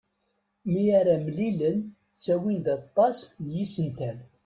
Mi 0.71 0.83
ara 0.99 1.15
mlilen 1.25 1.77
ttawin-d 1.85 2.65
aṭas 2.77 3.17
n 3.43 3.45
yisental. 3.55 4.17